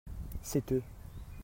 [0.41, 0.81] c'est eux.